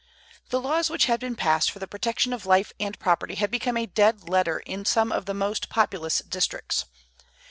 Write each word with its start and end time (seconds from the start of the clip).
The 0.49 0.59
laws 0.59 0.89
which 0.89 1.05
had 1.05 1.19
been 1.19 1.35
passed 1.35 1.69
for 1.69 1.77
the 1.77 1.85
protection 1.87 2.33
of 2.33 2.47
life 2.47 2.73
and 2.79 2.97
property 2.97 3.35
had 3.35 3.51
become 3.51 3.77
a 3.77 3.85
dead 3.85 4.27
letter 4.27 4.57
in 4.57 4.83
some 4.83 5.11
of 5.11 5.27
the 5.27 5.35
most 5.35 5.69
populous 5.69 6.23
districts. 6.27 6.85